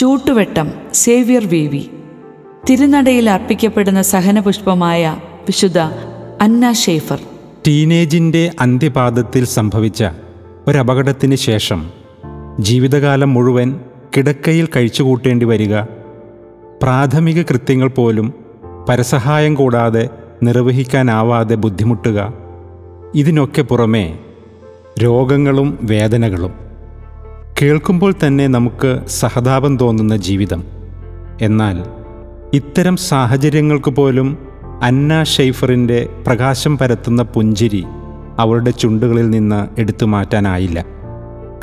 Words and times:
ചൂട്ടുവെട്ടം 0.00 0.72
Xavier 0.94 1.46
V 1.46 1.66
V 1.66 1.90
തിരുനടയിൽ 2.70 3.30
അർപ്പിക്കപ്പെടുന്ന 3.30 4.02
സഹനപുഷ്പമായ 4.02 5.16
വിശുദ്ധ 5.22 5.78
അന്ന 6.40 6.72
ഷേഫർ. 6.72 7.20
ടീനേജിന്റെ 7.66 8.50
അന്ത്യപാദത്തിൽ 8.60 9.44
സംഭവിച്ച 9.44 10.04
ഒരപകടത്തിന് 10.68 11.34
ശേഷം 11.34 11.90
ജീവിതകാലം 12.60 13.34
മുഴുവൻ 13.34 13.80
കിടക്കയിൽ 14.16 14.68
കഴിച്ചുകൂട്ടേണ്ടി 14.76 15.46
വരിക 15.46 15.80
പ്രാഥമിക 16.82 17.42
കൃത്യങ്ങൾ 17.42 17.88
പോലും 17.88 18.34
പരസഹായം 18.88 19.54
കൂടാതെ 19.54 20.08
നിർവഹിക്കാനാവാതെ 20.42 21.54
ബുദ്ധിമുട്ടുക 21.54 22.32
ഇതിനൊക്കെ 23.14 23.62
പുറമേ 23.62 24.18
രോഗങ്ങളും 25.02 25.78
വേദനകളും. 25.82 26.69
കേൾക്കുമ്പോൾ 27.62 28.14
തന്നെ 28.26 28.46
നമുക്ക് 28.46 29.00
സഹതാപം 29.06 29.76
തോന്നുന്ന 29.76 30.16
ജീവിതം. 30.16 30.64
എന്നാൽ 31.42 31.84
ഇത്തരം 32.54 32.96
സാഹചര്യങ്ങൾക്ക് 32.96 33.90
പോലും 33.90 34.38
അന്ന 34.82 35.24
ഷെയ്ഫറിന്റെ 35.24 36.08
പ്രകാശം 36.26 36.78
പരത്തുന്ന 36.78 37.22
പുഞ്ചിരി 37.22 37.84
അവളുടെ 38.38 38.70
ചുണ്ടുകളിൽ 38.70 39.30
നിന്ന് 39.30 39.80
എടുത്തു 39.80 40.06
മാറ്റാനായില്ല. 40.06 40.84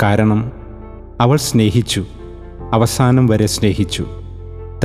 കാരണം 0.04 0.52
അവൾ 1.22 1.38
സ്നേഹിച്ചു. 1.38 2.06
അവസാനം 2.74 3.28
വരെ 3.28 3.46
സ്നേഹിച്ചു. 3.46 4.06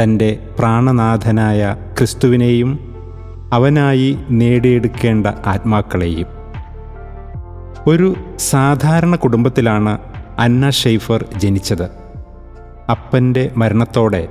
തന്റെ 0.02 0.38
പ്രാണനാഥനായ 0.58 1.76
ക്രിസ്തുവിനെയും 1.98 2.78
അവനായി 3.52 4.18
നേടിയെടുക്കേണ്ട 4.30 5.26
ആത്മാക്കളെയും. 5.26 6.26
ഒരു 7.86 8.14
സാധാരണ 8.38 9.14
കുടുംബത്തിലാണ് 9.14 9.98
അന്ന 10.42 10.70
ഷെയ്ഫർ 10.70 11.26
ജനിച്ചത്. 11.36 11.84
അപ്പന്റെ 12.90 13.50
മരണത്തോടെ 13.56 14.28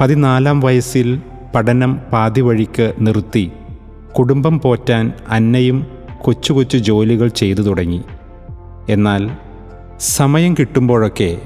പതിനാലാം 0.00 0.60
വയസ്സിൽ 0.60 1.22
പഠനം 1.54 2.00
പാതിവഴിക്ക് 2.12 2.94
നിർത്തി. 3.00 3.50
കുടുംബം 4.18 4.60
പോറ്റാൻ 4.60 5.12
അന്നയും 5.28 5.86
കൊച്ചു 6.22 6.52
കൊച്ചു 6.52 6.76
ജോലികൾ 6.76 7.28
ചെയ്തു 7.28 7.60
തുടങ്ങി. 7.60 8.02
എന്നാൽ 8.88 9.30
സമയം 9.98 10.54
കിട്ടുമ്പോഴൊക്കെ 10.54 11.40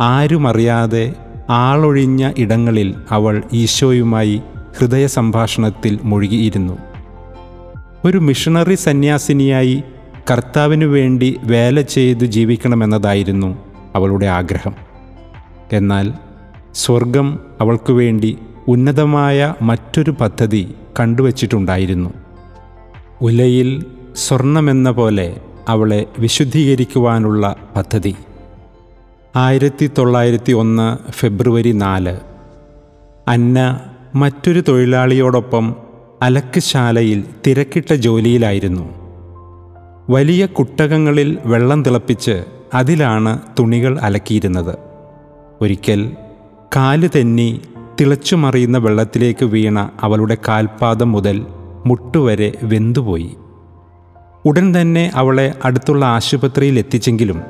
ആരുമറിയാതെ 0.00 1.14
ആളൊഴിഞ്ഞ 1.50 2.32
ഇടങ്ങളിൽ 2.38 2.94
അവൾ 3.10 3.42
ഈശോയുമായി 3.52 4.42
ഹൃദയ 4.78 5.06
സംഭാഷണത്തിൽ 5.06 5.98
മുഴുകിയിരുന്നു. 6.02 6.78
ഒരു 8.04 8.18
മിഷണറി 8.18 8.74
സന്യാസിനിയായി 8.74 9.84
കർത്താവിനു 10.30 10.86
വേണ്ടി 10.86 11.40
വേല 11.42 11.80
ചെയ്ത് 11.80 12.24
ജീവിക്കണമെന്നതായിരുന്നു 12.24 13.58
അവളുടെ 13.94 14.26
ആഗ്രഹം. 14.26 14.74
എന്നാൽ 15.72 16.12
സ്വർഗം 16.74 17.38
അവൾക്കു 17.60 17.92
വേണ്ടി 17.92 18.38
ഉന്നതമായ 18.68 19.54
മറ്റൊരു 19.62 20.10
പദ്ധതി 20.10 20.74
കണ്ടുവച്ചിട്ടുണ്ടായിരുന്നു. 21.00 22.10
ഉലയിൽ 23.20 23.84
സ്വർണമെന്ന 24.16 24.90
പോലെ 24.90 25.40
അവളെ 25.68 26.06
വിശുദ്ധീകരിക്കുവാനുള്ള 26.18 27.56
പദ്ധതി. 27.76 28.14
ആയിരത്തി 29.36 29.90
തൊള്ളായിരത്തി 29.98 30.52
ഒന്ന് 30.52 31.12
ഫെബ്രുവരി 31.12 31.72
നാല്. 31.72 32.20
അന്ന 33.28 33.80
മറ്റൊരു 34.14 34.64
തൊഴിലാളിയോടൊപ്പം 34.68 35.76
അലക്കുശാലയിൽ 36.22 37.24
തിരക്കിട്ട 37.46 37.94
ജോലിയിലായിരുന്നു. 37.94 39.01
വലിയ 40.10 40.46
കുട്ടകങ്ങളിൽ 40.46 41.38
വെള്ളം 41.46 41.82
തിളപ്പിച്ച് 41.82 42.44
അതിലാണ് 42.74 43.38
തുണികൾ 43.58 43.98
അലക്കിയിരുന്നത്. 43.98 44.78
ഒരിക്കൽ 45.60 46.12
കാൽ 46.76 47.10
തെന്നി 47.16 47.60
തിളച്ചുമറിയുന്ന 48.00 48.78
വെള്ളത്തിലേക്ക് 48.78 49.44
വീണ 49.44 49.90
അവളുടെ 50.00 50.36
കാൽപാദം 50.48 51.12
മുതൽ 51.12 51.46
മുട്ടുവരെ 51.86 52.52
വെന്തുപോയി. 52.62 53.36
ഉടൻ 54.44 54.80
തന്നെ 54.80 55.10
അവളെ 55.14 55.54
അടുത്തുള്ള 55.64 56.04
ആശുപത്രിയിൽ 56.04 56.78
എത്തിച്ചെങ്കിലും 56.78 57.42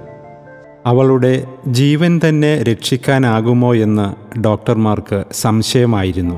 അവളുടെ 0.86 1.44
ജീവൻ 1.66 2.20
തന്നെ 2.28 2.62
രക്ഷിക്കാനാകുമോ 2.62 3.74
എന്ന് 3.74 4.38
ഡോക്ടർമാർക്ക് 4.40 5.24
സംശയമായിരുന്നു. 5.32 6.34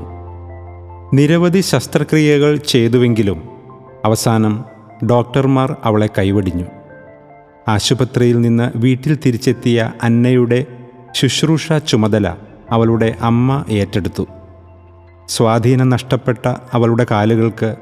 നിരവധി 1.13 1.61
ശസ്ത്രക്രിയകൾ 1.61 2.55
ചെയ്തുവെങ്കിലും 2.57 3.43
അവസാനം 4.05 4.74
ഡോക്ടർമാർ 5.03 5.75
അവളെ 5.83 6.09
കൈവടിഞ്ഞു. 6.17 6.65
ആശുപത്രിയിൽ 7.67 8.41
നിന്ന് 8.41 8.71
വീട്ടിൽ 8.75 9.19
തിരിച്ചെത്തിയ 9.25 9.93
അന്നയുടെ 10.03 10.65
ശുശ്രൂഷ 11.11 11.73
ചുമതല 11.73 12.35
അവളുടെ 12.71 13.15
അമ്മ 13.21 13.65
ഏറ്റെടുത്തു. 13.69 14.27
സ്വാധീനം 15.27 15.89
നഷ്ടപ്പെട്ട 15.89 16.53
അവളുടെ 16.73 17.05
കാലുകൾക്ക് 17.11 17.75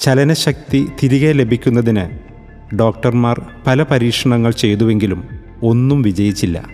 ചലനശക്തി 0.00 0.88
തിരികെ 1.02 1.32
ലഭിക്കുന്നതിന് 1.32 2.18
ഡോക്ടർമാർ 2.76 3.42
പല 3.66 3.82
പരീക്ഷണങ്ങൾ 3.82 4.50
ചെയ്തുവെങ്കിലും 4.50 5.28
ഒന്നും 5.62 6.02
വിജയിച്ചില്ല. 6.02 6.64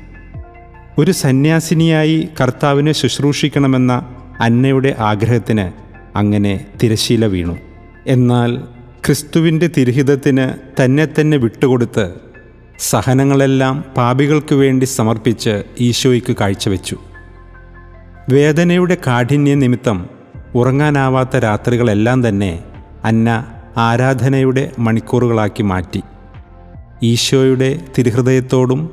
ഒരു 0.99 1.11
സന്യാസിനിയായി 1.11 2.29
കർത്താവിനെ 2.41 2.93
ശുശ്രൂഷിക്കണമെന്ന 2.93 4.15
അന്നയുടെ 4.41 4.97
ആഗ്രഹത്തിന് 4.99 5.73
അങ്ങനെ 6.19 6.67
തിരശീല 6.83 7.27
വീണു. 7.27 7.59
എന്നാൽ 8.07 8.63
ക്രിസ്തുവിന്റെ 9.07 9.67
തിരുഹിതത്തിന് 9.67 10.49
തന്നെ 10.83 11.07
തന്നെ 11.07 11.37
വിട്ടുകൊടുത്ത് 11.37 12.15
സഹനങ്ങളെല്ലാം 12.79 13.85
പാപികൾക്ക് 13.97 14.55
വേണ്ടി 14.55 14.85
സമർപ്പിച്ച് 14.85 15.63
ഈശോയ്ക്ക് 15.81 16.37
കാഴ്ചവെച്ചു. 16.41 16.97
വേദനയുടെ 18.33 18.97
കാഠിന്യ 19.07 19.55
നിമിത്തം 19.55 20.07
ഉറങ്ങാനാവാത്ത 20.55 21.37
രാത്രികളെല്ലാം 21.37 22.29
തന്നെ 22.29 22.63
അന്ന 23.05 23.47
ആരാധനയുടെ 23.77 24.71
മണിക്കൂറുകളാക്കി 24.79 25.63
മാറ്റി. 25.63 26.03
ഈശോയുടെ 27.03 27.81
തിരുഹൃദയത്തോടും 27.99 28.91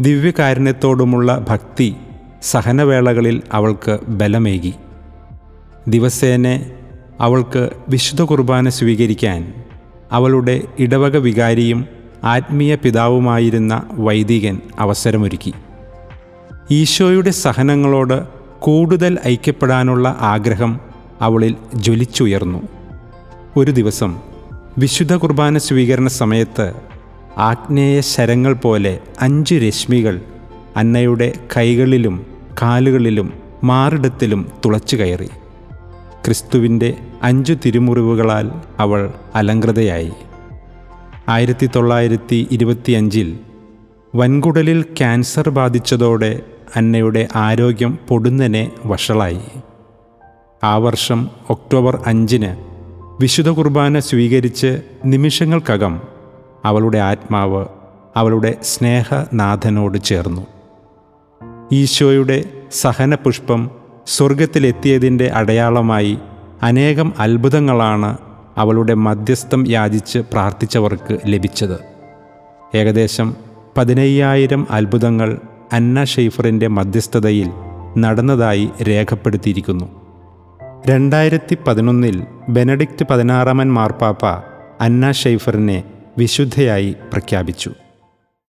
ദിവ്യകാരുണ്യത്തോടുമുള്ള 0.00 1.44
ഭക്തി 1.48 1.94
സഹനവേളകളിൽ 2.42 3.42
അവൾക്ക് 3.52 3.98
ബലമേകി. 4.08 4.74
ദിവസേന 5.88 6.60
അവൾക്ക് 7.20 7.70
വിശുദ്ധ 7.88 8.22
കുർബാന 8.22 8.68
സ്വീകരിക്കാൻ 8.68 9.54
അവളുടെ 10.12 10.62
ഇടവക 10.78 11.16
വികാരിയും 11.16 11.86
ആത്മീയ 12.24 12.74
പിതാവുമായിരുന്ന 12.74 13.82
വൈദികൻ 13.92 14.60
അവസരമൊരുക്കി. 14.78 15.52
ഈശോയുടെ 16.70 17.30
സഹനങ്ങളോട് 17.30 18.22
കൂടുതൽ 18.58 19.18
ഐക്യപ്പെടാനുള്ള 19.26 20.16
ആഗ്രഹം 20.20 20.80
അവളിൽ 21.20 21.56
ജ്വലിച്ചുയർന്നു. 21.74 22.68
ഒരു 23.56 23.70
ദിവസം 23.70 24.18
വിശുദ്ധ 24.78 25.14
കുർബാന 25.14 25.58
സ്വീകരണ 25.58 26.06
സമയത്ത് 26.06 26.72
ആഗ്നേയ 27.38 28.00
ശരങ്ങൾ 28.00 28.52
പോലെ 28.52 28.98
അഞ്ച് 29.20 29.54
രശ്മികൾ 29.54 30.20
അന്നയുടെ 30.76 31.32
കൈകളിലും 31.56 32.26
കാലുകളിലും 32.62 33.32
മാറിടത്തിലും 33.64 34.48
തുളച്ചു 34.64 34.96
കയറി 34.96 35.28
ക്രിസ്തുവിന്റെ 36.28 36.96
അഞ്ചു 37.22 37.56
തിരുമുറിവുകളാൽ 37.64 38.52
അവൾ 38.78 39.12
അലങ്കൃതയായി. 39.34 40.12
ആയിരത്തി 41.28 41.70
തൊള്ളായിരത്തി 41.76 42.48
ഇരുപത്തിയഞ്ചിൽ 42.50 43.38
വൻകുടലിൽ 44.14 44.82
ക്യാൻസർ 44.82 45.48
ബാധിച്ചതോടെ 45.48 46.40
അന്നയുടെ 46.76 47.28
ആരോഗ്യം 47.36 47.98
പൊടുന്നനെ 48.08 48.70
വഷളായി. 48.84 49.40
ആ 50.64 50.76
വർഷം 50.76 51.30
ഒക്ടോബർ 51.50 52.02
അഞ്ചിന് 52.06 52.56
വിശുദ്ധ 53.20 53.48
കുർബാന 53.48 53.98
സ്വീകരിച്ച് 53.98 54.82
നിമിഷങ്ങൾക്കകം 55.04 56.00
അവളുടെ 56.64 56.98
ആത്മാവ് 56.98 57.66
അവളുടെ 58.16 58.54
സ്നേഹനാഥനോട് 58.62 59.98
ചേർന്നു. 59.98 60.46
ഈശോയുടെ 61.72 62.44
സഹനപുഷ്പം 62.72 63.77
സ്വർഗത്തിലെത്തിയതിന്റെ 64.08 65.28
അടയാളമായി 65.28 66.18
അനേകം 66.62 67.12
അത്ഭുതങ്ങളാണ് 67.18 68.18
അവളുടെ 68.56 68.94
മധ്യസ്ഥം 68.94 69.64
യാചിച്ച് 69.68 70.18
പ്രാർത്ഥിച്ചവർക്ക് 70.18 71.18
ലഭിച്ചത്. 71.26 71.78
ഏകദേശം 72.76 73.36
പതിനയ്യായിരം 73.76 74.66
അത്ഭുതങ്ങൾ 74.70 75.38
അന്ന 75.72 76.04
ഷെയ്ഫറിന്റെ 76.04 76.66
മധ്യസ്ഥതയിൽ 76.68 77.50
നടന്നതായി 77.98 78.70
രേഖപ്പെടുത്തിയിരിക്കുന്നു. 78.88 79.86
രണ്ടായിരത്തി 80.86 81.58
പതിനൊന്നിൽ 81.66 82.24
ബെനഡിക്റ്റ് 82.48 83.06
പതിനാറാമൻ 83.10 83.72
മാർപ്പാപ്പ 83.72 84.26
അന്ന 84.80 85.12
ഷെയ്ഫറിനെ 85.12 85.84
വിശുദ്ധയായി 86.18 86.96
പ്രഖ്യാപിച്ചു. 87.12 87.70